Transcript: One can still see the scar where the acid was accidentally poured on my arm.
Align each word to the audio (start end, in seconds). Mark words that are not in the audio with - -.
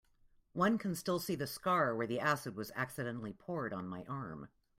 One 0.53 0.79
can 0.79 0.95
still 0.95 1.19
see 1.19 1.35
the 1.35 1.45
scar 1.45 1.95
where 1.95 2.07
the 2.07 2.19
acid 2.19 2.55
was 2.55 2.71
accidentally 2.75 3.33
poured 3.33 3.71
on 3.71 3.87
my 3.87 4.03
arm. 4.05 4.49